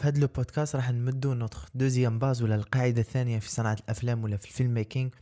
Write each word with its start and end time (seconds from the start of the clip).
في 0.00 0.06
هذا 0.06 0.18
البودكاست 0.18 0.76
راح 0.76 0.90
نمدو 0.90 1.34
notre 1.34 1.68
deuxième 1.74 2.18
base 2.18 2.42
ولا 2.42 2.54
القاعدة 2.54 3.00
الثانية 3.00 3.38
في 3.38 3.50
صناعة 3.50 3.76
الأفلام 3.84 4.24
ولا 4.24 4.36
في 4.36 4.46
ال 4.46 4.52
film 4.52 4.74
making 4.74 5.14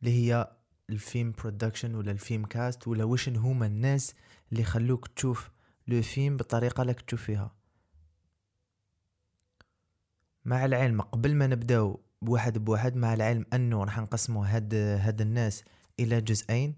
اللي 0.00 0.10
هي 0.10 0.56
ال 0.90 0.98
film 0.98 1.32
production 1.32 1.94
ولا 1.94 2.10
ال 2.10 2.17
film 2.17 2.46
cast 2.46 2.88
ولا 2.88 3.04
وشن 3.04 3.36
هما 3.36 3.66
الناس 3.66 4.14
اللي 4.52 4.64
خلوك 4.64 5.06
تشوف 5.06 5.50
le 5.88 6.02
film 6.02 6.36
بالطريقة 6.36 6.82
لك 6.82 7.00
تشوف 7.00 7.22
فيها. 7.22 7.54
مع 10.44 10.64
العلم 10.64 11.00
قبل 11.00 11.34
ما 11.34 11.46
نبداو 11.46 12.00
بواحد 12.22 12.58
بواحد 12.64 12.96
مع 12.96 13.14
العلم 13.14 13.46
أنه 13.52 13.84
راح 13.84 13.98
نقسمو 13.98 14.44
هاد 14.44 14.74
هاد 14.74 15.20
الناس 15.20 15.64
إلى 16.00 16.20
جزئين 16.20 16.74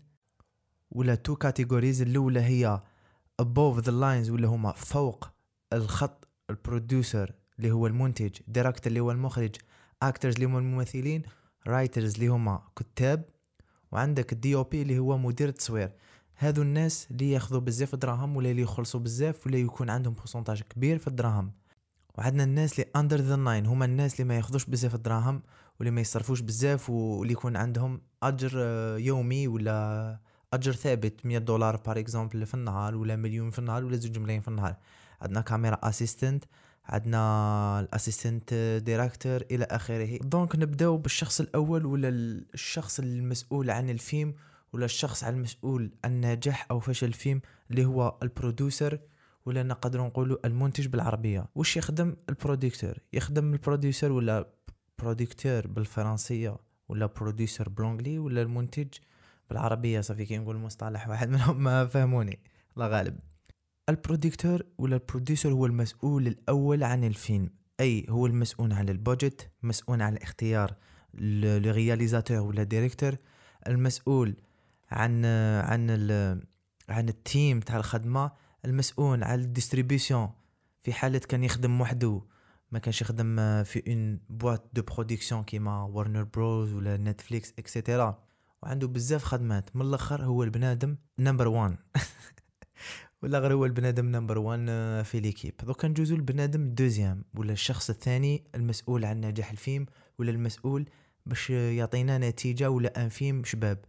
ولا 0.90 1.14
two 1.14 1.36
categories 1.36 2.02
الأولى 2.02 2.40
هي 2.40 2.80
above 3.42 3.80
the 3.80 3.92
lines 3.92 4.30
ولا 4.30 4.48
هما 4.48 4.72
فوق 4.72 5.30
الخط 5.72 6.28
ال 6.54 6.63
producer 6.63 7.32
اللي 7.58 7.70
هو 7.70 7.86
المنتج 7.86 8.30
director 8.48 8.86
اللي 8.86 9.00
هو 9.00 9.10
المخرج 9.10 9.56
actors 10.02 10.34
اللي 10.34 10.46
هما 10.46 10.58
الممثلين 10.58 11.22
writers 11.66 12.14
اللي 12.14 12.26
هما 12.26 12.62
كتاب 12.76 13.24
وعندك 13.92 14.32
ال 14.32 14.54
DOP 14.54 14.82
اللي 14.82 14.98
هو 14.98 15.18
مدير 15.18 15.48
التصوير 15.48 15.92
هذو 16.34 16.62
الناس 16.62 17.08
اللي 17.10 17.30
ياخذوا 17.30 17.60
بزاف 17.60 17.94
دراهم 17.94 18.36
ولا 18.36 18.50
اللي 18.50 18.62
يخلصوا 18.62 19.00
بزاف 19.00 19.46
ولا 19.46 19.58
يكون 19.58 19.90
عندهم 19.90 20.14
pourcentage 20.14 20.62
كبير 20.62 20.98
في 20.98 21.08
الدراهم. 21.08 21.52
وعندنا 22.18 22.44
الناس 22.44 22.80
اللي 22.80 22.90
under 22.96 23.20
the 23.20 23.36
line 23.36 23.66
هما 23.66 23.84
الناس 23.84 24.14
اللي 24.14 24.24
ما 24.24 24.36
ياخذوش 24.36 24.64
بزاف 24.64 24.94
الدراهم 24.94 25.42
واللي 25.78 25.90
ما 25.90 26.00
يصرفوش 26.00 26.40
بزاف 26.40 26.90
واللي 26.90 27.32
يكون 27.32 27.56
عندهم 27.56 28.00
أجر 28.22 28.58
يومي 28.98 29.48
ولا 29.48 30.18
أجر 30.52 30.72
ثابت 30.72 31.26
100 31.26 31.38
دولار 31.38 31.76
par 31.76 31.98
exemple 31.98 32.46
في 32.46 32.54
النهار 32.54 32.96
ولا 32.96 33.16
مليون 33.16 33.50
في 33.50 33.58
النهار 33.58 33.84
ولا 33.84 33.96
زوج 33.96 34.18
ملايين 34.18 34.40
في 34.40 34.48
النهار. 34.48 34.76
عندنا 35.24 35.40
camera 35.40 35.78
assistant 35.82 36.44
عندنا 36.84 37.80
ال 37.80 37.88
assistant 37.88 38.54
director 38.84 39.40
إلى 39.50 39.64
آخره. 39.64 40.18
donc 40.18 40.56
نبدأو 40.56 40.96
بالشخص 40.96 41.40
الأول 41.40 41.86
ولا 41.86 42.08
الشخص 42.54 43.00
المسؤول 43.00 43.70
عن 43.70 43.90
الفيلم 43.90 44.34
ولا 44.72 44.84
الشخص 44.84 45.24
المسؤول 45.24 45.90
عن 46.04 46.20
نجاح 46.20 46.66
أو 46.70 46.80
فشل 46.80 47.06
الفيلم 47.06 47.40
اللي 47.70 47.84
هو 47.84 48.18
ال 48.22 48.30
producer 48.30 48.98
ولا 49.46 49.62
نقدر 49.62 50.00
نقولوا 50.02 50.46
المنتج 50.46 50.86
بالعربية. 50.86 51.46
وش 51.54 51.76
يخدم 51.76 52.16
ال 52.28 52.34
producteur؟ 52.34 52.98
يخدم 53.12 53.52
ال 53.52 53.59
producer 53.59 54.12
ولا 54.12 54.48
producteur 54.98 55.66
بالفرنسية 55.66 56.56
ولا 56.88 57.06
producer 57.06 57.68
ب 57.68 57.73
l'anglais 57.73 58.18
ولا 58.18 58.42
المنتج 58.42 58.88
بالعربية؟ 59.50 60.00
صافي 60.00 60.24
كي 60.24 60.38
نقول 60.38 60.56
مصطلح 60.56 61.08
واحد 61.08 61.28
منهم 61.28 61.62
ما 61.62 61.86
فهموني. 61.86 62.38
الله 62.76 62.88
غالب. 62.88 63.18
ال 63.88 63.95
producteur 63.95 64.62
ولا 64.78 64.96
ال 64.96 65.02
producer 65.02 65.52
هو 65.52 65.66
المسؤول 65.66 66.26
الأول 66.26 66.84
عن 66.84 67.04
الفيلم. 67.04 67.50
أي 67.80 68.06
هو 68.08 68.26
المسؤول 68.26 68.72
عن 68.72 68.88
ال 68.88 68.97
budget 68.97 69.50
مسؤول 69.62 70.02
عن 70.02 70.16
اختيار 70.16 70.74
le 71.14 71.72
réalisateur 71.72 72.38
ولا 72.38 72.62
director. 72.62 73.16
المسؤول 73.66 74.36
عن 74.90 75.24
عن 75.64 75.90
عن 76.88 77.08
ال 77.08 77.19
team 77.19 77.60
تاع 77.60 77.76
الخدمة. 77.76 78.30
المسؤول 78.64 79.24
على 79.24 79.42
ال 79.42 79.48
distribution. 79.48 80.30
في 80.82 80.92
حالة 80.92 81.18
كان 81.18 81.44
يخدم 81.44 81.80
وحده 81.80 82.22
ما 82.72 82.78
كانش 82.78 83.02
يخدم 83.02 83.36
في 83.64 83.82
une 83.88 84.20
boîte 84.28 84.70
de 84.72 84.82
production 84.82 85.44
كيما 85.44 85.82
Warner 85.82 86.22
Bros 86.22 86.72
ولا 86.72 86.96
Netflix 86.96 87.52
et 87.58 87.74
cetera 87.74 88.22
وعنده 88.62 88.86
بزاف 88.88 89.24
خدمات. 89.24 89.76
من 89.76 89.82
الأخر 89.82 90.24
هو 90.24 90.42
البنادم 90.42 90.96
number 91.18 91.48
one 91.48 91.76
ولا 93.24 93.38
غير 93.38 93.52
هو 93.52 93.64
البنادم 93.64 94.06
number 94.06 94.38
one 94.38 94.66
في 95.02 95.20
l'équipe 95.20 95.54
دوكا 95.62 95.88
نجوزو 95.88 96.16
البنادم 96.16 96.74
deuxième 96.74 97.24
ولا 97.34 97.52
الشخص 97.52 97.90
الثاني 97.90 98.44
المسؤول 98.54 99.04
عن 99.04 99.20
نجاح 99.20 99.50
الفيلم 99.50 99.86
ولا 100.18 100.30
المسؤول 100.30 100.88
باش 101.26 101.50
يعطينا 101.50 102.18
نتيجة 102.18 102.70
ولا 102.70 103.02
un 103.02 103.08
film 103.08 103.44
شباب. 103.44 103.84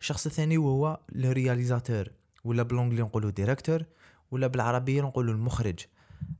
الشخص 0.00 0.26
الثاني 0.26 0.58
وهو 0.58 1.00
ال 1.14 1.22
réalisateur 1.22 2.08
ولا 2.44 2.62
ب 2.62 2.66
l'anglais 2.66 3.02
نقولو 3.02 3.30
director 3.30 3.82
ولا 4.30 4.46
بالعربية 4.46 5.02
نقولوا 5.02 5.34
المخرج. 5.34 5.78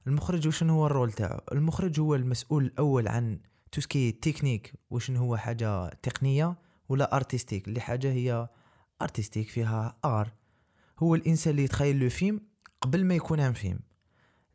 المخرج 0.07 0.49
وشنو 0.49 0.75
هو 0.75 0.87
ال 0.87 0.92
rôle 0.92 1.13
تاعو؟ 1.13 1.41
المخرج 1.53 2.01
هو 2.01 2.15
المسؤول 2.15 2.65
الأول 2.65 3.09
عن 3.09 3.39
tout 3.73 3.91
ce 3.91 4.00
qui 4.00 4.13
technique 4.13 4.73
وشنو 4.91 5.21
هو 5.21 5.37
حاجة 5.37 5.89
تقنية 5.89 6.57
ولا 6.89 7.17
artistique 7.17 7.69
اللي 7.69 7.81
حاجة 7.81 8.13
هي 8.13 8.49
artistique 9.03 9.49
فيها 9.49 9.97
art 10.05 10.33
هو 10.99 11.15
الإنسان 11.15 11.51
اللي 11.51 11.65
يتخيل 11.65 11.99
le 11.99 12.09
film 12.09 12.41
قبل 12.81 13.05
ما 13.05 13.15
يكون 13.15 13.41
un 13.41 13.53
film. 13.53 13.81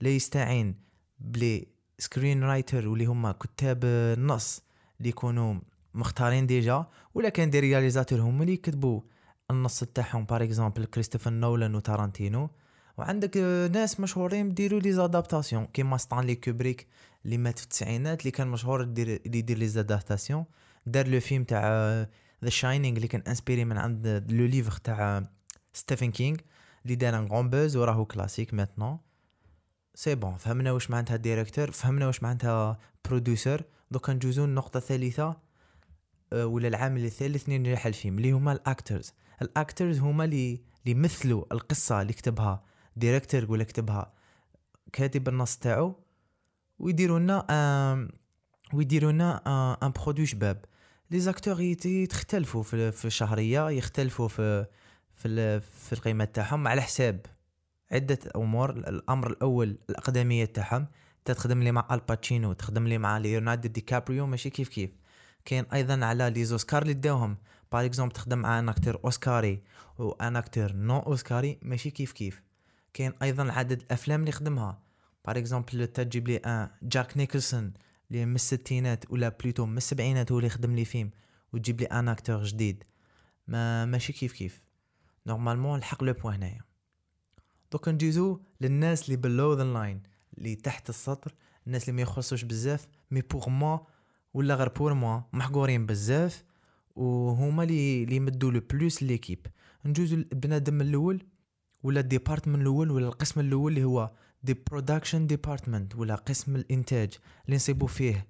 لا 0.01 0.09
يستعين 0.09 0.75
ب 1.19 1.67
les 1.99 2.43
screenwriter 2.43 2.87
واللي 2.87 3.05
هما 3.05 3.31
كتاب 3.31 3.79
النص 3.85 4.61
اللي 4.97 5.09
يكونوا 5.09 5.55
مختارين 5.93 6.47
déjà 6.47 6.85
ولا 7.13 7.29
كاين 7.29 7.49
des 7.49 7.59
réalisateurs 7.59 8.21
هما 8.21 8.41
اللي 8.41 8.53
يكتبوا 8.53 9.01
النص 9.51 9.79
تاعهم. 9.83 10.25
par 10.25 10.43
exemple 10.43 10.85
كريستوفر 10.85 11.31
نولان 11.31 11.75
وتارانتينو 11.75 12.49
وعندك 12.97 13.37
ناس 13.73 13.99
مشهورين 13.99 14.47
يديروا 14.47 14.79
les 14.79 14.93
adaptations 14.93 15.65
كيما 15.65 15.97
ستانلي 15.97 16.35
كوبريك 16.35 16.87
اللي 17.25 17.37
مات 17.37 17.59
في 17.59 17.63
التسعينات 17.63 18.19
اللي 18.19 18.31
كان 18.31 18.47
مشهور 18.47 18.81
اللي 18.81 19.19
يدير 19.25 19.57
les 19.57 19.67
adaptations 19.67 20.45
دار 20.85 21.07
le 21.07 21.19
film 21.19 21.43
تاع 21.43 21.61
The 22.43 22.49
Shining 22.49 22.95
اللي 22.97 23.07
كان 23.07 23.21
inspiré 23.27 23.65
من 23.65 23.77
عند 23.77 24.25
le 24.29 24.45
livre 24.45 24.71
تاع 24.71 25.23
ستيفن 25.73 26.11
كينغ 26.11 26.37
اللي 26.83 26.95
دار 26.95 27.17
un 27.17 27.25
grand 27.25 27.49
buzz 27.49 27.77
وراهو 27.77 28.05
classique 28.05 28.53
maintenant 28.53 28.97
c'est 29.95 30.15
bon 30.15 30.35
فهمنا 30.35 30.71
واش 30.71 30.91
معناتها 30.91 31.15
director 31.15 31.71
فهمنا 31.71 32.07
واش 32.07 32.23
معناتها 32.23 32.79
producer 33.05 33.63
دوكا 33.91 34.13
نجوزو 34.13 34.45
النقطه 34.45 34.77
الثالثه 34.77 35.37
ولا 36.33 36.67
العامل 36.67 37.05
الثالث 37.05 37.49
لنجاح 37.49 37.85
الفيلم 37.85 38.17
اللي 38.17 38.31
هما 38.31 38.51
ال 38.51 38.60
actors 38.60 39.13
ال 39.41 39.50
actors 39.50 39.99
هما 39.99 40.23
اللي 40.23 40.61
اللي 40.85 40.97
يمثلوا 40.97 41.45
القصة 41.51 42.01
اللي 42.01 42.13
كتبها 42.13 42.63
director 42.95 43.51
ولا 43.51 43.63
كتبها 43.63 44.13
كاتب 44.93 45.27
النص 45.27 45.57
تاعو 45.57 45.95
ويديروا 46.79 47.19
لنا 47.19 48.09
ويديروا 48.73 49.11
لنا 49.11 49.41
un 49.83 49.91
produit 49.91 50.25
شباب 50.25 50.65
les 51.11 51.19
acteurs 51.19 51.61
يختلفوا 51.85 52.63
في 52.63 52.91
في 52.91 53.05
الشهريه 53.05 53.69
يختلفوا 53.69 54.27
في 54.27 54.65
في 55.15 55.61
في 55.61 55.93
القيمة 55.93 56.25
تاعهم 56.25 56.67
على 56.67 56.81
حساب 56.81 57.25
عدة 57.91 58.19
أمور. 58.35 58.69
الأمر 58.69 59.29
الأول 59.29 59.77
الأقدمية 59.89 60.45
تاعهم 60.45 60.87
تخدم 61.25 61.63
لي 61.63 61.71
مع 61.71 61.87
الباتشينو 61.91 62.53
تخدم 62.53 62.87
لي 62.87 62.97
مع 62.97 63.17
ليوناردو 63.17 63.69
دي 63.69 63.81
كابريو 63.81 64.27
ماشي 64.27 64.49
كيف 64.49 64.69
كيف. 64.69 64.89
كاين 65.45 65.65
أيضا 65.73 66.05
على 66.05 66.29
les 66.29 66.45
Oscars 66.45 66.81
اللي 66.81 66.93
داوهم. 66.93 67.37
par 67.71 67.85
exemple 67.85 68.13
تخدم 68.13 68.37
مع 68.37 68.59
un 68.59 68.69
acteur 68.69 68.99
oscarisé 69.05 69.63
و 69.97 70.10
un 70.10 70.35
acteur 70.35 70.73
non 70.73 70.99
oscarisé 70.99 71.59
ماشي 71.61 71.91
كيف 71.91 72.11
كيف. 72.11 72.41
كاين 72.93 73.13
أيضا 73.21 73.51
عدد 73.51 73.81
الأفلام 73.81 74.19
اللي 74.19 74.31
خدمها. 74.31 74.81
par 75.25 75.37
exemple 75.37 75.87
تجيب 75.87 76.27
لي 76.27 76.37
un 76.37 76.69
جاك 76.83 77.17
نيكلسون 77.17 77.73
اللي 78.11 78.25
من 78.25 78.35
الستينات 78.35 79.11
ولا 79.11 79.29
plutôt 79.29 79.65
من 79.65 79.77
السبعينات 79.77 80.31
هو 80.31 80.37
اللي 80.37 80.49
خدم 80.49 80.75
لي 80.75 80.85
فيلم 80.85 81.09
وتجيب 81.53 81.81
لي 81.81 81.85
un 81.85 82.09
acteur 82.09 82.43
جديد. 82.43 82.83
ما 83.47 83.85
ماشي 83.85 84.13
كيف 84.13 84.33
كيف. 84.33 84.61
normalement 85.27 85.79
الحق 85.79 86.03
le 86.03 86.13
point 86.13 86.33
هنايا 86.35 86.61
دوك 87.71 87.89
نجيزو 87.89 88.39
للناس 88.61 89.05
اللي 89.05 89.15
below 89.15 89.53
the 89.53 89.63
line 89.63 90.03
اللي 90.37 90.55
تحت 90.55 90.89
السطر 90.89 91.33
الناس 91.67 91.83
اللي 91.83 91.95
ما 91.95 92.01
يخصوش 92.01 92.43
بزاف 92.43 92.87
mais 93.11 93.21
pour 93.21 93.49
moi 93.49 93.77
ولا 94.33 94.55
غير 94.55 94.69
pour 94.69 94.93
moi 94.93 95.21
محقورين 95.33 95.85
بزاف 95.85 96.43
وهما 96.95 97.63
اللي 97.63 98.03
اللي 98.03 98.15
يمدوا 98.15 98.51
le 98.51 98.61
plus 98.71 99.03
l'équipe 99.03 99.47
نجوزو 99.85 100.15
البنادم 100.15 100.81
الأول 100.81 101.23
ولا 101.83 101.99
ال 101.99 102.05
department 102.05 102.61
الأول 102.61 102.91
ولا 102.91 103.07
القسم 103.07 103.39
الأول 103.39 103.71
اللي 103.71 103.83
هو 103.83 104.11
the 104.43 104.53
production 104.69 105.27
department 105.27 105.95
ولا 105.95 106.15
قسم 106.15 106.55
الانتاج 106.55 107.17
اللي 107.45 107.55
نصيبو 107.55 107.87
فيه 107.87 108.27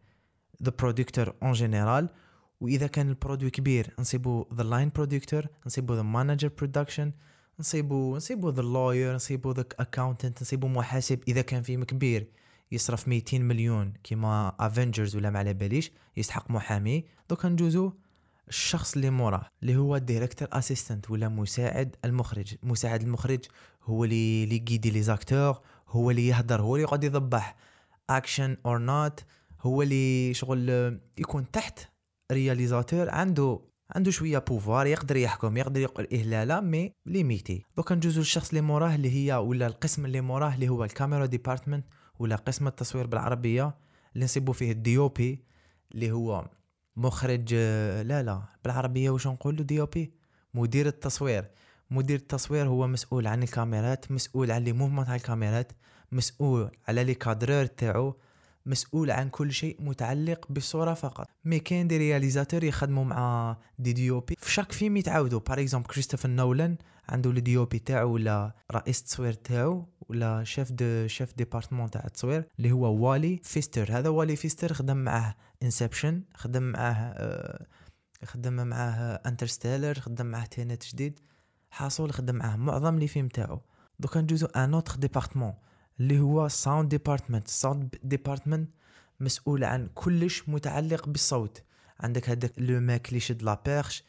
the 0.64 0.72
producteur 0.80 1.34
en 1.44 1.52
général 1.52 2.10
وإذا 2.63 2.88
كان 2.88 3.10
ال 3.10 3.15
produit 3.15 3.50
كبير 3.50 3.94
نصيبو 4.00 4.45
the 4.54 4.64
line 4.64 4.92
producteur 4.96 5.48
نصيبو 5.65 5.94
the 5.96 6.02
manager 6.02 6.52
production 6.58 7.12
نصيبو 7.60 8.15
نصيبو 8.15 8.50
the 8.50 8.62
lawyer 8.62 9.16
نصيبو 9.15 9.51
the 9.52 9.66
accountant 9.80 10.42
نصيبو 10.42 10.68
محاسب. 10.68 11.19
إذا 11.27 11.42
كان 11.42 11.62
فيلم 11.62 11.83
كبير 11.83 12.27
يصرف 12.71 13.07
200 13.07 13.39
مليون 13.39 13.94
كيما 14.04 14.56
Avengers 14.60 15.16
ولا 15.15 15.30
ما 15.30 15.39
على 15.39 15.54
باليش 15.54 15.92
يسحق 16.18 16.51
محامي. 16.51 17.06
دوكا 17.30 17.50
نجوزو 17.50 17.92
الشخص 18.48 18.95
اللي 18.95 19.10
موراه 19.10 19.50
اللي 19.62 19.75
هو 19.75 19.98
director 19.98 20.48
assistant 20.52 21.12
ولا 21.12 21.30
مساعد 21.30 21.95
المخرج. 22.06 22.56
مساعد 22.63 23.01
المخرج 23.01 23.45
هو 23.83 24.04
اللي 24.04 24.44
اللي 24.44 24.56
ي 24.56 24.60
guider 24.60 24.90
les 24.90 25.02
acteurs 25.02 25.62
هو 25.89 26.12
اللي 26.12 26.27
يهدر 26.27 26.62
هو 26.62 26.75
اللي 26.75 26.83
يقعد 26.83 27.04
يضبح. 27.04 27.56
action 28.10 28.58
or 28.66 28.78
not 28.78 29.24
هو 29.62 29.81
اللي 29.81 30.33
شغل 30.33 31.00
يكون 31.18 31.51
تحت 31.51 31.93
réalisateur 32.31 33.10
عنده 33.10 33.60
عنده 33.96 34.12
شوية 34.12 34.38
pouvoir 34.38 34.88
يقدر 34.88 35.16
يحكم 35.16 35.58
يقدر 35.58 35.81
يقول 35.81 36.08
إيه 36.12 36.24
لا 36.24 36.46
لا 36.46 36.62
mais 36.62 36.94
limité 37.06 37.66
دوكا 37.78 37.96
نجوزو 37.96 38.22
الشخص 38.22 38.50
اللي 38.50 38.62
موراه 38.62 38.96
اللي 38.96 39.12
هي 39.12 39.34
ولا 39.34 39.68
القسم 39.68 40.06
اللي 40.06 40.22
موراه 40.22 40.56
اللي 40.56 40.70
هو 40.70 40.84
ال 40.84 40.90
camera 40.90 41.25
department 41.25 41.86
ولا 42.20 42.36
قسم 42.36 42.68
التصوير 42.68 43.08
بالعربية 43.08 43.75
اللي 44.14 44.25
نصيبو 44.25 44.52
فيه 44.52 44.72
ال 44.72 44.98
DOP 44.98 45.44
اللي 45.92 46.12
هو 46.12 46.50
مخرج 46.96 47.54
لا 47.54 48.24
لا 48.24 48.42
بالعربية 48.64 49.10
واش 49.10 49.28
نقولوا 49.28 49.66
DOP 49.66 50.14
مدير 50.54 50.88
التصوير. 50.88 51.46
مدير 51.92 52.20
التصوير 52.20 52.68
هو 52.68 52.88
مسؤول 52.88 53.28
عن 53.28 53.44
الكاميرات 53.44 54.12
مسؤول 54.12 54.52
عن 54.52 54.64
les 54.64 54.74
mouvements 54.74 55.06
تاع 55.06 55.16
الكاميرات 55.16 55.72
مسؤول 56.12 56.72
على 56.88 57.04
les 57.04 57.14
cadreurs 57.14 57.66
تاعو. 57.66 58.16
مسؤول 58.65 59.12
عن 59.12 59.30
كل 59.30 59.51
شيء 59.51 59.77
متعلق 59.80 60.45
بالصورة 60.50 60.94
فقط. 60.94 61.27
mais 61.46 61.60
كاين 61.60 61.88
des 61.88 61.98
réalisateurs 61.98 62.64
يخدموا 62.63 63.04
مع 63.04 63.57
des 63.80 63.94
DOP 63.94 64.36
في 64.39 64.51
chaque 64.52 64.72
film 64.72 64.98
يتعاودوا 64.98 65.39
par 65.40 65.60
exemple 65.60 65.88
كريستوفر 65.88 66.30
نولان 66.30 66.77
عنده 67.10 67.31
les 67.31 67.42
DOP 67.42 67.80
تاعو 67.80 68.13
ولا 68.13 68.56
رئيس 68.71 69.00
التصوير 69.00 69.33
تاعو 69.33 69.86
ولا 70.10 70.44
chef 70.44 70.72
de 70.72 71.08
chef 71.08 71.34
département 71.38 71.90
تاع 71.89 72.04
التصوير 72.06 72.48
اللي 72.57 72.71
هو 72.71 73.07
والي 73.07 73.39
فيستر. 73.44 74.00
هذا 74.00 74.10
والي 74.10 74.36
فيستر 74.36 74.74
خدم 74.74 74.98
معاه 74.98 75.36
Inception 75.64 76.24
خدم 76.36 76.63
معاه 76.63 76.94
آه 76.94 77.65
خدم 78.25 78.68
معاه 78.68 79.21
Interstellar 79.25 80.00
خدم 80.00 80.25
معاه 80.25 80.45
Tenet 80.46 80.86
جديد. 80.86 81.19
حاصل 81.71 82.12
خدم 82.12 82.36
معاه 82.36 82.56
معظم 82.56 83.00
les 83.00 83.08
films 83.08 83.28
تاعو. 83.27 83.62
دوكا 84.00 84.21
ندوزو 84.21 84.48
un 84.48 84.74
autre 84.74 84.96
département 84.96 85.54
اللي 86.00 86.19
هو 86.19 86.48
sound 86.48 86.90
department 86.90 87.48
sound 87.48 87.96
department 88.04 88.70
مسؤول 89.19 89.63
عن 89.63 89.90
كلش 89.94 90.50
متعلق 90.50 91.10
بالصوت. 91.10 91.63
عندك 92.00 92.30
هذاك 92.30 92.54
le 92.58 92.80
mec 92.80 93.08
اللي 93.07 93.18
يشد 93.18 93.44
la 93.44 93.62
perche. 93.66 94.04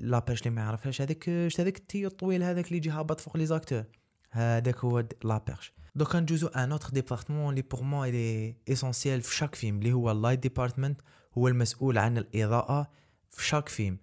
la 0.00 0.18
perche 0.18 0.40
اللي 0.40 0.50
ما 0.50 0.62
يعرفهاش. 0.62 1.02
هذاك 1.02 1.28
هذاك 1.28 1.78
التي 1.78 2.06
الطويل 2.06 2.42
هذاك 2.42 2.66
اللي 2.66 2.76
يجي 2.76 2.90
هابط 2.90 3.20
فوق 3.20 3.36
les 3.36 3.46
acteurs. 3.46 3.84
هذاك 4.30 4.84
هو 4.84 5.04
la 5.24 5.38
perche. 5.38 5.72
دوكا 5.94 6.20
ندوزو 6.20 6.46
un 6.46 6.72
autre 6.72 6.88
département 6.88 7.50
اللي 7.50 7.62
pour 7.62 7.82
moi 7.82 8.04
il 8.04 8.25
est 8.25 8.56
essentiel 8.68 9.22
في 9.22 9.36
chaque 9.36 9.54
film 9.54 9.78
اللي 9.78 9.92
هو 9.92 10.10
ال 10.10 10.15
light 10.15 10.38
department 10.38 11.00
هو 11.38 11.48
المسؤول 11.48 11.98
عن 11.98 12.18
الإضاءة 12.18 12.90
في 13.30 13.46
chaque 13.46 13.68
film. 13.68 13.98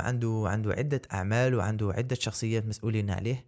عنده 0.00 0.44
عنده 0.46 0.72
عدة 0.72 1.02
أعمال 1.12 1.54
وعنده 1.54 1.92
عدة 1.92 2.16
شخصيات 2.16 2.66
مسؤولين 2.66 3.10
عليه. 3.10 3.46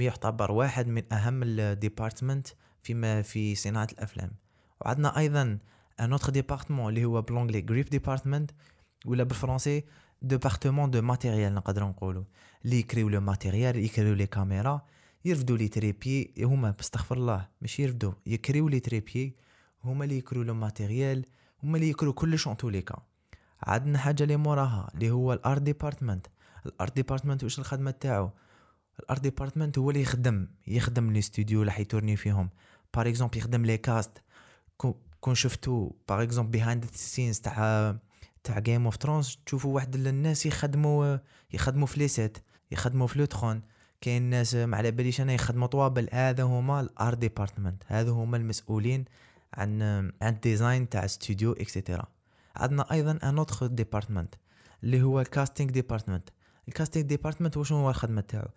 يعتبر 0.00 0.52
واحد 0.52 0.88
من 0.88 1.12
أهم 1.12 1.42
ال 1.42 1.52
department 1.52 2.48
فيما 2.82 3.22
في 3.22 3.54
صناعة 3.54 3.88
الأفلام. 3.92 4.30
وعندنا 4.80 5.18
أيضا 5.18 5.58
un 6.00 6.12
autre 6.12 6.30
département 6.30 6.88
اللي 6.88 7.04
هو 7.04 7.22
ب 7.22 7.26
l'anglais 7.26 7.60
grip 7.60 7.84
department 7.84 8.50
ولا 9.06 9.24
بالفرنسي 9.24 9.84
département 10.22 10.90
de 10.90 11.02
matériel 11.02 11.54
نقدر 11.54 11.84
نقولوا 11.84 12.24
اللي 12.64 12.78
يكريو 12.78 13.08
le 13.08 13.20
matériel 13.20 13.76
يكريو 13.76 14.14
les 14.14 14.26
caméras 14.26 14.80
يرفدوا 15.24 15.56
les 15.56 15.68
trépieds 15.68 16.34
هما 16.38 16.74
أستغفر 16.78 17.16
الله 17.16 17.48
مش 17.62 17.80
يرفدوا 17.80 18.12
يكريو 18.26 18.68
les 18.68 18.80
trépieds 18.80 19.36
هما 19.84 20.04
اللي 20.04 20.18
يكريو 20.18 20.42
le 20.42 20.54
matériel 20.54 21.24
هما 21.62 21.76
اللي 21.76 21.88
يكريو 21.90 22.12
كلش 22.12 22.46
en 22.46 22.56
tout 22.56 22.70
cas 22.70 23.02
عندنا 23.62 23.98
حاجة 23.98 24.22
اللي 24.22 24.36
موراها 24.36 24.90
اللي 24.94 25.10
هو 25.10 25.32
ال 25.32 25.39
art 25.39 25.62
department 25.62 26.26
ال 26.66 26.73
art 26.73 26.96
department 26.96 27.44
واش 27.44 27.58
الخدمة 27.58 27.90
تاعو؟ 27.90 28.30
ال 29.00 29.05
art 29.05 29.20
department 29.20 29.78
هو 29.78 29.90
اللي 29.90 30.02
يخدم 30.02 30.48
يخدم 30.66 31.12
les 31.12 31.22
studios 31.22 31.60
اللي 31.60 31.72
حي 31.72 31.82
tourner 31.82 32.16
فيهم. 32.16 32.50
par 32.96 33.08
exemple 33.08 33.38
يخدم 33.38 33.64
les 33.64 33.76
casts 33.76 34.22
كون 35.20 35.34
شفتو 35.34 35.90
par 36.08 36.22
exemple 36.22 36.50
behind 36.50 36.84
scenes 36.84 37.40
تاع 37.40 37.96
تاع 38.44 38.58
Game 38.58 38.84
of 38.84 38.96
Thrones 38.96 39.38
تشوفوا 39.46 39.74
واحد 39.74 39.94
الناس 39.94 40.46
يخدموا 40.46 41.16
يخدموا 41.52 41.86
في 41.86 41.98
les 41.98 42.08
sets 42.08 42.38
يخدموا 42.70 43.06
في 43.06 43.18
le 43.18 43.24
trône 43.24 43.62
كاين 44.00 44.22
ناس 44.22 44.54
ما 44.54 44.76
على 44.76 44.90
باليش 44.90 45.20
أنا 45.20 45.32
يخدموا 45.32 45.66
طوابل. 45.66 46.08
هذا 46.12 46.42
هما 46.42 46.80
ال 46.80 46.89
art 46.89 47.18
department 47.18 47.82
هذا 47.86 48.10
هما 48.10 48.36
المسؤولين 48.36 49.04
عن 49.54 49.82
عن 50.22 50.32
ال 50.34 50.42
design 50.42 50.88
تاع 50.88 51.06
ستوديو 51.06 51.52
et 51.52 51.65
cetera 51.65 52.06
عندنا 52.56 52.92
أيضا 52.92 53.18
un 53.22 53.38
autre 53.38 53.66
department 53.66 54.34
اللي 54.84 55.02
هو 55.02 55.20
ال 55.20 55.26
casting 55.26 55.70
department 55.70 56.28
ال 56.68 56.73
casting 56.73 57.06
department 57.06 57.56
واش 57.56 57.72
هو 57.72 57.90
الخدمة 57.90 58.20
تاعو؟ 58.20 58.48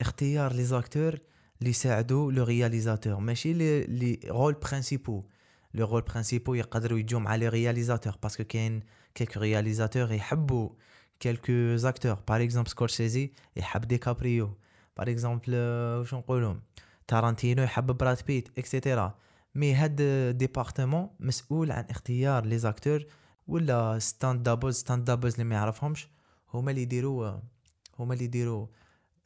اختيار 0.00 0.52
les 0.52 0.64
acteurs 0.64 1.18
اللي 1.58 1.70
يساعدوا 1.70 2.32
le 2.32 2.44
réalisateur 2.44 3.20
ماشي 3.20 3.52
les 3.52 3.84
les 3.84 4.20
rôles 4.24 4.52
principaux 4.54 5.24
le 5.74 5.86
rôle 5.86 6.02
principaux 6.02 6.54
يقدروا 6.54 6.98
يجوا 6.98 7.20
مع 7.20 7.34
les 7.34 7.48
réalisateurs 7.48 8.16
parce 8.22 8.36
que 8.36 8.44
كاين 8.44 8.82
quelques 9.14 9.40
réalisateurs 9.40 10.12
يحبوا 10.12 10.68
quelques 11.20 11.76
acteurs 11.76 12.14
par 12.28 12.42
exemple 12.42 12.70
سكورسيزي 12.70 13.32
يحب 13.56 13.80
ديكابريو 13.80 14.54
par 14.96 15.10
exemple 15.10 15.54
واش 15.98 16.14
نقولوا 16.14 16.54
تارانتينو 17.08 17.62
يحب 17.62 17.86
براد 17.86 18.18
بيت 18.26 18.58
et 18.58 18.72
cetera 18.72 19.14
mais 19.54 19.74
هاد 19.74 20.02
département 20.38 21.08
مسؤول 21.20 21.72
عن 21.72 21.84
اختيار 21.90 22.44
les 22.44 22.58
acteurs 22.58 23.04
ولا 23.48 23.98
stunt 23.98 24.42
doubles 24.42 24.76
stunt 24.76 25.04
doubles 25.04 25.32
اللي 25.32 25.44
ما 25.44 25.54
يعرفهمش 25.54 26.08
هما 26.54 26.70
اللي 26.70 26.82
يديروا 26.82 27.38
هما 27.98 28.14
اللي 28.14 28.24
يديروا 28.24 28.66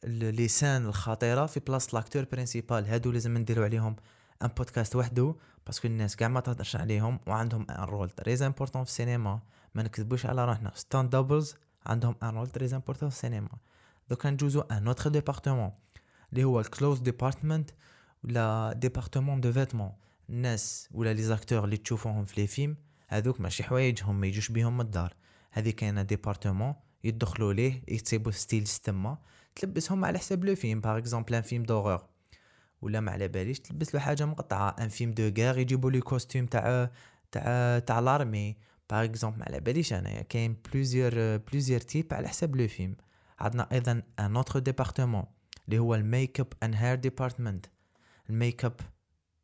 les 0.07 0.47
scènes 0.47 0.85
الخطيرة 0.85 1.45
في 1.45 1.59
بلاصة 1.59 1.89
l'acteur 1.93 2.25
principal 2.31 2.85
هادو 2.85 3.11
لازم 3.11 3.37
نديروا 3.37 3.65
عليهم 3.65 3.95
un 4.43 4.47
podcast 4.47 4.95
وحده 4.95 5.35
parce 5.65 5.79
que 5.79 5.87
الناس 5.87 6.15
كاع 6.15 6.27
ما 6.27 6.39
تهضرش 6.39 6.75
عليهم 6.75 7.19
وعندهم 7.27 7.65
un 7.69 7.83
rôle 7.83 8.09
très 8.09 8.45
important 8.45 8.83
في 8.83 8.89
السينما. 8.89 9.39
ما 9.75 9.83
نكذبوش 9.83 10.25
على 10.25 10.45
روحنا. 10.45 10.71
stunt 10.75 11.09
doubles 11.09 11.55
عندهم 11.85 12.15
un 12.23 12.29
rôle 12.29 12.47
très 12.47 12.65
important 12.65 13.09
في 13.09 13.15
السينما. 13.15 13.49
دوكا 14.09 14.29
نجوزو 14.29 14.61
un 14.61 14.87
autre 14.87 15.09
département 15.09 15.71
اللي 16.33 16.43
هو 16.43 16.59
ال 16.59 16.64
clothes 16.64 16.99
department 16.99 17.71
ولا 18.23 18.73
département 18.73 19.41
de 19.41 19.51
vêtements 19.51 19.91
الناس 20.29 20.89
ولا 20.91 21.13
les 21.13 21.23
acteurs 21.23 21.63
اللي 21.63 21.77
تشوفوهم 21.77 22.25
في 22.25 22.41
les 22.41 22.47
films 22.47 22.77
هذوك 23.07 23.41
ماشي 23.41 23.63
حوايجهم 23.63 24.19
ما 24.19 24.27
يجوش 24.27 24.51
بيهم 24.51 24.77
من 24.77 24.85
الدار. 24.85 25.13
هذه 25.51 25.69
كاينة 25.69 26.01
département 26.01 26.73
يدخلوا 27.03 27.53
ليه 27.53 27.83
يكتبوا 27.87 28.31
styliste 28.31 28.67
ما 28.67 29.17
تلبسهم 29.55 30.05
على 30.05 30.19
حساب 30.19 30.45
le 30.45 30.55
film 30.55 30.81
par 30.81 30.97
exemple 30.97 31.35
un 31.35 31.41
film 31.41 31.63
d'horreur 31.63 32.05
ولا 32.81 32.99
ما 32.99 33.11
على 33.11 33.27
باليش 33.27 33.59
تلبس 33.59 33.95
له 33.95 34.01
حاجة 34.01 34.25
مقطعة 34.25 34.75
un 34.79 34.89
film 34.89 35.11
de 35.11 35.23
guerre 35.37 35.57
يجيبوا 35.57 35.91
les 35.91 35.99
costumes 36.01 36.45
تاع 36.45 36.91
تاع 37.31 37.79
تاع 37.79 37.99
l'armée 37.99 38.57
par 38.89 39.03
exemple 39.03 39.39
ما 39.39 39.45
على 39.45 39.59
باليش 39.59 39.93
انايا 39.93 40.21
كاين 40.21 40.57
plusieurs 40.73 41.37
plusieurs 41.37 41.79
types 41.79 42.13
على 42.13 42.27
حساب 42.27 42.55
le 42.55 42.67
film. 42.67 42.95
عندنا 43.39 43.67
أيضا 43.71 44.01
un 44.19 44.35
autre 44.35 44.59
département 44.59 45.23
اللي 45.65 45.79
هو 45.79 45.95
ال 45.95 46.01
make-up 46.01 46.39
and 46.39 46.75
hair 46.75 46.95
department 46.95 47.59
ال 47.59 47.65
make-up 48.29 48.79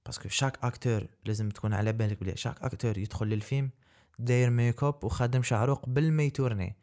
parce 0.06 0.21
que 0.21 0.30
chaque 0.30 0.58
acteur 0.64 1.08
لازم 1.26 1.50
تكون 1.50 1.74
على 1.74 1.94
بالك 1.94 2.24
بلي 2.24 2.36
chaque 2.36 2.62
acteur 2.62 2.98
يدخل 2.98 3.28
للفيلم 3.28 3.69
داير 4.19 4.50
ميك 4.50 4.83
اب 4.83 5.04
وخادم 5.04 5.42
شعره 5.42 5.74
قبل 5.74 6.12
ما 6.12 6.24
ي 6.24 6.29
tourner. 6.29 6.76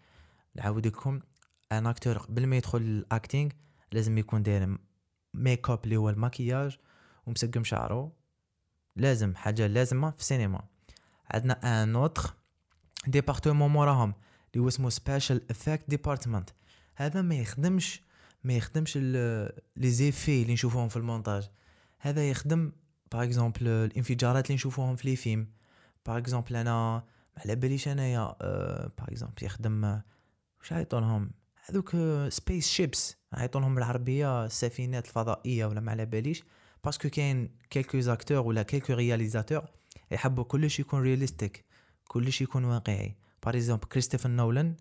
نعاود 0.56 0.86
لكم 0.86 1.20
un 1.72 1.86
acteur 1.86 2.18
قبل 2.18 2.46
ما 2.46 2.56
يدخل 2.56 2.78
ال 2.78 2.88
acting 2.88 3.50
لازم 3.92 4.18
يكون 4.18 4.42
داير 4.42 4.78
ميك 5.34 5.70
اب 5.70 5.84
اللي 5.84 5.96
هو 5.96 6.10
الماكياج 6.10 6.78
ومسقم 7.26 7.64
شعره. 7.64 8.12
لازم 8.96 9.34
حاجة 9.34 9.66
لازمة 9.66 10.10
في 10.10 10.20
السينما. 10.20 10.62
عندنا 11.30 11.82
un 11.82 11.96
autre 11.96 12.34
département 13.06 13.70
موراهم 13.70 14.14
اللي 14.54 14.64
هو 14.64 14.68
اسمه 14.68 14.90
special 14.90 15.50
effect 15.50 15.90
department 15.90 16.50
هذا 16.96 17.22
ما 17.22 17.34
يخدمش 17.34 18.02
ما 18.44 18.52
يخدمش 18.52 18.96
les 19.76 19.90
effets 19.90 20.42
اللي 20.42 20.52
نشوفوهم 20.52 20.88
في 20.88 20.96
المونتاج. 20.96 21.50
هذا 21.98 22.30
يخدم 22.30 22.72
par 23.12 23.24
exemple 23.24 23.68
الانفجارات 23.68 24.46
اللي 24.46 24.54
نشوفوهم 24.54 24.96
في 24.96 25.08
les 25.08 25.16
films. 25.16 25.48
par 26.06 26.18
exemple 26.18 26.56
أنا 26.56 26.72
ما 26.72 27.02
على 27.36 27.54
باليش 27.54 27.88
أنايا 27.88 28.36
par 28.98 29.08
exemple 29.08 29.44
يخدم 29.44 30.00
واش 30.66 30.72
عيطولهم 30.72 31.30
هذوك 31.66 31.96
spaceships 32.28 33.16
عيطولهم 33.32 33.74
بالعربية 33.74 34.44
السفينات 34.44 35.06
الفضائيه 35.06 35.66
ولا 35.66 35.80
ما 35.80 35.90
على 35.90 36.06
باليش. 36.06 36.44
parce 36.84 36.99
que 36.99 37.08
كاين 37.08 37.50
quelques 37.70 38.00
acteurs 38.00 38.46
ولا 38.46 38.62
quelques 38.62 38.92
réalisateurs 38.92 39.64
يحبوا 40.10 40.44
كلش 40.44 40.80
يكون 40.80 41.02
realistic 41.02 41.64
كلش 42.08 42.40
يكون 42.40 42.64
واقعي. 42.64 43.16
par 43.44 43.56
exemple 43.56 43.84
كريستوفر 43.84 44.28
نولان 44.28 44.74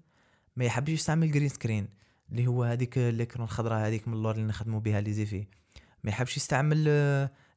ما 0.55 0.65
يحبش 0.65 0.89
يستعمل 0.89 1.31
green 1.31 1.49
screen 1.49 1.89
اللي 2.31 2.47
هو 2.47 2.63
هذيك 2.63 2.97
ال 2.97 3.05
écran 3.05 3.45
الخضراء 3.45 3.87
هذيك 3.87 4.07
من 4.07 4.13
اللور 4.13 4.35
اللي 4.35 4.45
نخدموا 4.45 4.79
بها 4.79 5.01
les 5.01 5.13
effets. 5.13 5.47
ما 6.03 6.09
يحبش 6.09 6.37
يستعمل 6.37 6.77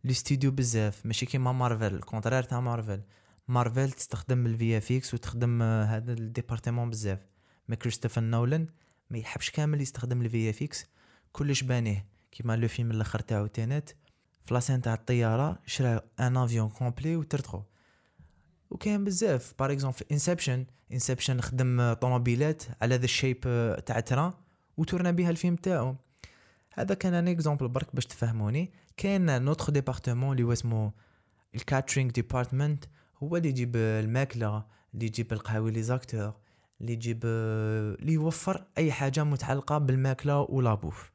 les 0.05 0.15
studios 0.15 0.51
بزاف. 0.51 1.07
ماشي 1.07 1.27
كيما 1.27 1.53
مارفل 1.53 1.95
ال 1.95 2.00
contraire 2.00 2.43
تاع 2.43 2.61
مارفل 2.61 3.03
مارفل 3.49 3.91
تستخدم 3.91 4.47
ال 4.47 4.79
VFX 4.79 5.15
وتخدم 5.15 5.63
هذا 5.63 6.13
ال 6.13 6.19
département 6.19 6.91
بزاف. 6.91 7.38
mais 7.69 7.77
كريستوفر 7.77 8.21
نولان 8.21 8.67
ما 9.11 9.19
يحبش 9.19 9.51
كامل 9.51 9.81
يستخدم 9.81 10.23
ال 10.23 10.51
VFX 10.51 10.87
كلش 11.33 11.63
بانيه 11.63 12.07
كيما 12.33 12.57
le 12.57 12.69
film 12.69 12.91
الأخر 12.91 13.19
تاعو 13.19 13.47
Tenet. 13.47 13.91
في 14.45 14.55
la 14.55 14.63
scène 14.63 14.83
تاع 14.83 14.95
الطيارة 14.95 15.59
شرا 15.67 16.01
un 16.21 16.37
avion 16.37 16.69
complet 16.69 17.17
وطرطقو 17.17 17.63
وكاين 18.71 19.05
بزاف 19.05 19.55
par 19.59 19.73
exemple 19.73 19.97
في 19.97 20.05
Inception 20.13 20.67
Inception 20.93 21.41
خدم 21.41 21.93
طوموبيلات 21.93 22.63
على 22.83 22.97
ذا 22.97 23.05
الشيب 23.05 23.41
تاع 23.87 24.01
ترا 24.01 24.35
وتورنا 24.77 25.11
بها 25.11 25.31
الفيلم 25.31 25.57
تاعو. 25.57 25.97
هذا 26.73 26.95
كان 26.95 27.15
un 27.15 27.29
exemple 27.29 27.69
برك 27.69 27.95
باش 27.95 28.07
تفهموني. 28.07 28.73
كاين 28.97 29.43
un 29.43 29.51
autre 29.51 29.71
département 29.71 30.39
اللي 30.39 30.53
اسمه 30.53 30.93
ال 31.55 31.61
catering 31.61 32.11
department 32.11 32.85
هو 33.23 33.37
اللي 33.37 33.49
يجيب 33.49 33.77
الماكلة 33.77 34.65
اللي 34.95 35.07
يجيب 35.07 35.33
القهاوي 35.33 35.71
les 35.71 35.83
acteurs. 35.83 36.35
اللي 36.81 36.93
يجيب 36.93 37.25
اللي 37.25 38.13
يوفر 38.13 38.67
أي 38.79 38.93
حاجة 38.93 39.25
متعلقة 39.25 39.79
بالماكلة 39.79 40.41
و 40.41 40.49
la 40.49 40.65
bouffe 40.65 41.13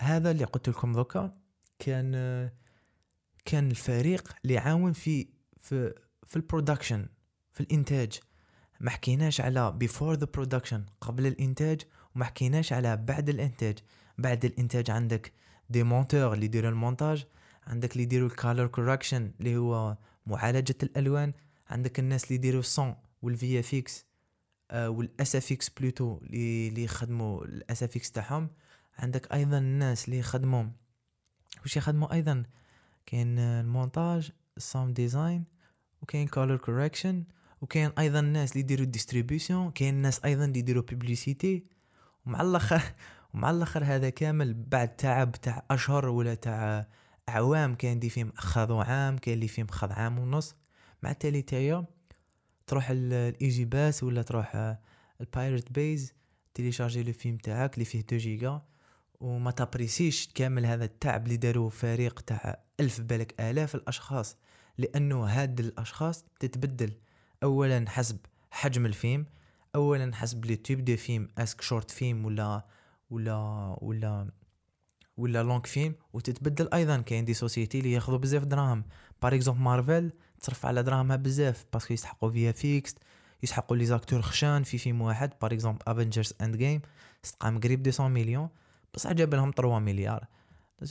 هذا 0.00 0.30
اللي 0.30 0.44
قلت 0.44 0.68
لكم 0.68 0.92
دوكا. 0.92 1.36
كان 1.78 2.12
كان 3.44 3.70
الفريق 3.70 4.36
اللي 4.44 4.54
يعاون 4.54 4.92
في 4.92 5.28
في 5.60 5.94
في 6.26 6.36
ال 6.36 6.42
production 6.42 7.06
في 7.52 7.60
الإنتاج. 7.60 8.20
ما 8.80 8.90
حكيناش 8.90 9.40
على 9.40 9.72
before 9.72 10.14
the 10.14 10.26
production 10.34 10.84
قبل 11.00 11.26
الإنتاج 11.26 11.80
وما 12.16 12.24
حكيناش 12.24 12.72
على 12.72 12.96
بعد 12.96 13.28
الإنتاج. 13.28 13.78
بعد 14.18 14.44
الإنتاج 14.44 14.90
عندك 14.90 15.32
des 15.70 15.82
monteurs 15.82 16.32
اللي 16.32 16.44
يديروا 16.44 16.70
المونتاج 16.70 17.26
عندك 17.66 17.92
اللي 17.92 18.02
يديروا 18.02 18.28
ال 18.28 18.34
color 18.34 18.66
correction 18.66 19.32
اللي 19.40 19.56
هو 19.56 19.96
معالجة 20.26 20.74
الألوان 20.82 21.32
عندك 21.68 21.98
الناس 21.98 22.24
اللي 22.24 22.34
يديروا 22.34 22.60
ال 22.60 22.68
son 22.68 22.94
و 23.22 23.60
ال 23.60 23.74
VFX 23.74 24.06
و 24.72 25.36
ال 25.36 25.52
SFX 25.52 25.68
plutôt 25.68 26.20
اللي 26.22 26.84
يخدموا 26.84 27.44
إكس 27.70 28.10
تاعهم. 28.10 28.50
عندك 28.98 29.32
أيضا 29.32 29.58
الناس 29.58 30.04
اللي 30.04 30.18
يخدموا 30.18 30.64
وش 31.64 31.76
يخدموا 31.76 32.12
أيضا؟ 32.12 32.42
كاين 33.06 33.38
المونتاج 33.38 34.30
ال 34.56 34.62
sound 34.62 34.94
design 34.94 35.44
وكاين 36.02 36.28
color 36.28 36.56
correction 36.56 37.24
وكاين 37.60 37.90
أيضا 37.98 38.20
الناس 38.20 38.52
اللي 38.52 38.60
يديروا 38.60 38.84
ال 38.84 38.91
distribution 38.91 39.70
كاين 39.70 39.94
ناس 39.94 40.24
أيضا 40.24 40.44
اللي 40.44 40.58
يديروا 40.58 40.82
publicité 40.82 41.66
ومع 42.26 42.40
الآخر 42.40 42.82
ومع 43.34 43.50
الأخر 43.50 43.84
هذا 43.84 44.10
كامل 44.10 44.54
بعد 44.54 44.96
تعب 44.96 45.32
تاع 45.32 45.64
أشهر 45.70 46.08
ولا 46.08 46.34
تاع 46.34 46.88
أعوام 47.28 47.74
كاين 47.74 47.98
des 47.98 48.10
films 48.10 48.32
خذوا 48.36 48.84
عام 48.84 49.18
كاين 49.18 49.34
اللي 49.34 49.48
فيهم 49.48 49.66
خذ 49.66 49.92
عام 49.92 50.18
ونص. 50.18 50.56
مع 51.02 51.10
التالي 51.10 51.42
تايا 51.42 51.84
تروح 52.66 52.90
ال 52.90 53.64
EgyBest 53.64 54.02
ولا 54.02 54.22
تروح 54.22 54.76
ال 55.20 55.27
Pirate 55.27 55.72
Bay 55.72 56.12
télécharger 56.54 57.02
le 57.02 57.12
film 57.12 57.36
تاعك 57.36 57.74
اللي 57.74 57.84
فيه 57.84 58.00
2 58.00 58.20
جيجا 58.20 58.62
وما 59.20 59.50
تابريسيش 59.50 60.28
كامل 60.34 60.66
هذا 60.66 60.84
التعب 60.84 61.24
اللي 61.24 61.36
داروه 61.36 61.68
فريق 61.68 62.20
تاع 62.20 62.64
ألف 62.80 63.00
بالك 63.00 63.40
آلاف 63.40 63.74
الأشخاص 63.74 64.36
لأنه 64.78 65.24
هاد 65.24 65.60
الأشخاص 65.60 66.24
تتبدل. 66.40 66.92
أولا 67.42 67.84
حسب 67.88 68.18
حجم 68.50 68.86
الفيلم 68.86 69.26
أولا 69.74 70.14
حسب 70.14 70.44
les 70.44 70.56
types 70.56 70.84
de 70.84 70.96
films 70.96 71.28
est-ce 71.38 71.53
que 71.53 71.60
short 71.60 71.90
film 71.90 72.24
ولا 72.24 72.66
ولا 73.10 73.76
ولا 73.80 74.30
ولا 75.16 75.42
long 75.42 75.62
film 75.62 75.94
وتتبدل 76.12 76.68
أيضا. 76.74 77.00
كاين 77.00 77.24
des 77.24 77.34
sociétés 77.34 77.78
اللي 77.78 77.92
ياخذوا 77.92 78.18
بزاف 78.18 78.44
دراهم. 78.44 78.84
par 79.22 79.34
exemple 79.34 79.62
مارفل 79.62 80.12
تصرف 80.44 80.66
على 80.66 80.82
دراهمها 80.82 81.16
بزاف 81.16 81.66
parce 81.72 81.86
que 81.86 81.94
يسحقوا 81.94 82.30
VFX 82.30 82.94
يسحقوا 83.42 83.76
les 83.76 83.86
acteurs 83.86 84.22
خشان 84.22 84.62
في 84.62 84.78
فيلم 84.78 85.00
واحد 85.02 85.32
par 85.42 85.52
exemple 85.52 85.82
افنجرز 85.86 86.34
اند 86.40 86.56
جيم 86.56 86.80
استقام 87.24 87.60
قريب 87.60 87.86
200 87.86 88.08
مليون 88.08 88.48
بصح 88.94 89.12
جاب 89.12 89.34
لهم 89.34 89.52
3 89.56 89.78
مليار. 89.78 90.26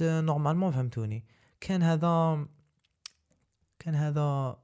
normalement 0.01 0.71
فهمتوني. 0.71 1.25
كان 1.61 1.83
هذا 1.83 2.45
كان 3.79 3.95
هذا 3.95 4.57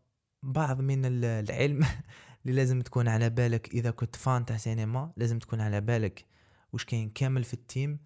بعض 0.43 0.81
من 0.81 1.05
العلم 1.05 1.85
اللي 2.45 2.55
لازم 2.55 2.81
تكون 2.81 3.07
على 3.07 3.29
بالك 3.29 3.69
إذا 3.69 3.91
كنت 3.91 4.15
fan 4.15 4.45
تاع 4.45 4.57
سينما 4.57 5.11
لازم 5.17 5.39
تكون 5.39 5.61
على 5.61 5.81
بالك 5.81 6.25
واش 6.73 6.85
كاين 6.85 7.09
كامل 7.09 7.43
في 7.43 7.53
ال 7.53 7.61
team. 7.61 7.99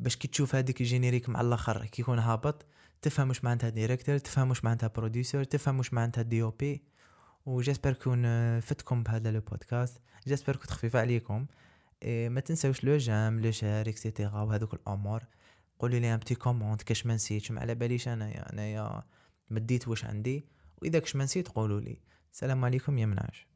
باش 0.00 0.16
كي 0.16 0.28
تشوف 0.28 0.54
هذيك 0.54 0.80
ال 0.80 0.85
générique 0.85 1.28
مع 1.28 1.40
الآخر 1.40 1.86
كي 1.86 2.02
يكون 2.02 2.18
هابط 2.18 2.66
تفهم 3.02 3.28
واش 3.28 3.44
معناتها 3.44 3.68
director 3.68 4.18
تفهم 4.18 4.48
واش 4.48 4.64
معناتها 4.64 4.86
producer 4.86 5.44
تفهم 5.44 5.78
واش 5.78 5.92
معناتها 5.92 6.22
DOP 6.22 6.82
و 7.46 7.51
j'espère 7.51 7.92
كون 7.92 8.22
فتكم 8.60 9.02
بهذا 9.02 9.30
le 9.30 9.40
podcast 9.40 10.00
j'espère 10.26 10.56
كنت 10.56 10.70
خفيفه 10.70 11.00
عليكم. 11.00 11.46
ما 12.04 12.40
تنساوش 12.40 12.84
le 12.84 12.96
j'aime 12.96 13.40
le 13.40 13.50
share 13.50 13.88
et 13.88 14.01
cetera 14.01 14.42
وهذوك 14.42 14.74
الأمور. 14.74 15.22
قولوا 15.78 15.98
لي 15.98 16.14
un 16.14 16.18
petit 16.18 16.34
comment 16.34 16.82
كاش 16.82 17.06
ما 17.06 17.14
نسيتش 17.14 17.50
ما 17.50 17.60
على 17.60 17.74
باليش 17.74 18.08
انايا 18.08 18.52
انايا 18.52 19.02
مديت 19.50 19.88
واش 19.88 20.04
عندي. 20.04 20.44
وإذا 20.82 20.98
كاش 20.98 21.16
ما 21.16 21.24
نسيت 21.24 21.48
قولوا 21.48 21.80
لي. 21.80 22.00
السلام 22.32 22.64
عليكم 22.64 22.98
يا 22.98 23.06
منعش 23.06 23.47